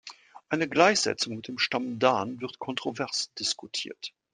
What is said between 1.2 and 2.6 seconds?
mit dem Stamm Dan wird